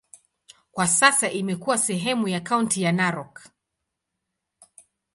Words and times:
Kwa 0.71 0.87
sasa 0.87 1.31
imekuwa 1.31 1.77
sehemu 1.77 2.27
ya 2.27 2.39
kaunti 2.39 2.81
ya 2.81 2.91
Narok. 2.91 3.49